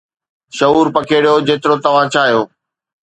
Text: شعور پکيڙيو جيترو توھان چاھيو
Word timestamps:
شعور 0.57 0.87
پکيڙيو 0.95 1.35
جيترو 1.47 1.75
توھان 1.83 2.05
چاھيو 2.13 2.41